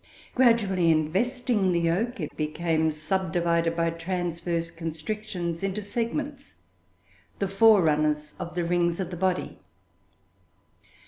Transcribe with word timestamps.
Gradually 0.33 0.89
investing 0.89 1.73
the 1.73 1.79
yolk, 1.81 2.19
it 2.19 2.35
became 2.35 2.89
subdivided 2.89 3.77
by 3.77 3.91
transverse 3.91 4.71
constrictions 4.71 5.61
into 5.61 5.79
segments, 5.83 6.55
the 7.37 7.47
forerunners 7.47 8.33
of 8.39 8.55
the 8.55 8.63
rings 8.65 8.99
of 8.99 9.11
the 9.11 9.15
body. 9.17 9.59